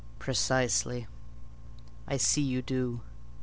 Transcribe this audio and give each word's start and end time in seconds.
"Precisely: 0.17 1.05
I 2.07 2.17
see 2.17 2.41
you 2.41 2.63
do. 2.63 3.01